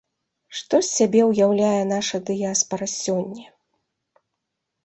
Што 0.59 0.75
з 0.85 0.95
сябе 0.99 1.21
ўяўляе 1.31 1.83
наша 1.93 2.17
дыяспара 2.31 2.85
сёння? 3.01 3.47